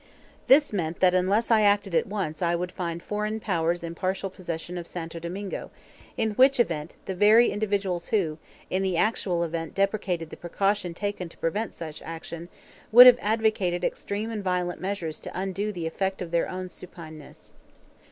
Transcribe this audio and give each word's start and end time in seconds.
This 0.47 0.73
meant 0.73 0.99
that 0.99 1.13
unless 1.13 1.51
I 1.51 1.61
acted 1.61 1.93
at 1.93 2.07
once 2.07 2.41
I 2.41 2.55
would 2.55 2.71
find 2.71 3.03
foreign 3.03 3.39
powers 3.39 3.83
in 3.83 3.93
partial 3.93 4.31
possession 4.31 4.79
of 4.79 4.87
Santo 4.87 5.19
Domingo; 5.19 5.69
in 6.17 6.31
which 6.31 6.59
event 6.59 6.95
the 7.05 7.13
very 7.13 7.51
individuals 7.51 8.07
who, 8.07 8.39
in 8.71 8.81
the 8.81 8.97
actual 8.97 9.43
event 9.43 9.75
deprecated 9.75 10.31
the 10.31 10.37
precaution 10.37 10.95
taken 10.95 11.29
to 11.29 11.37
prevent 11.37 11.75
such 11.75 12.01
action, 12.01 12.49
would 12.91 13.05
have 13.05 13.19
advocated 13.21 13.83
extreme 13.83 14.31
and 14.31 14.43
violent 14.43 14.81
measures 14.81 15.19
to 15.19 15.39
undo 15.39 15.71
the 15.71 15.85
effect 15.85 16.19
of 16.19 16.31
their 16.31 16.49
own 16.49 16.67
supineness. 16.67 17.51